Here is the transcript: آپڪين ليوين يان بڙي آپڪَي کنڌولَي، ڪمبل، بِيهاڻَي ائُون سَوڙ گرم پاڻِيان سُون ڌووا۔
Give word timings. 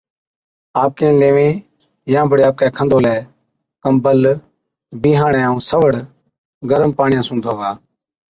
آپڪين 0.83 1.13
ليوين 1.23 1.55
يان 2.13 2.25
بڙي 2.31 2.43
آپڪَي 2.49 2.67
کنڌولَي، 2.77 3.13
ڪمبل، 3.83 4.19
بِيهاڻَي 5.01 5.39
ائُون 5.45 5.59
سَوڙ 5.69 5.91
گرم 6.71 6.89
پاڻِيان 6.97 7.23
سُون 7.27 7.37
ڌووا۔ 7.43 7.71